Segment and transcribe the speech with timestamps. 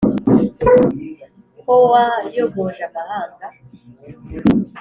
[1.63, 3.45] Ko wayogoje amahanga,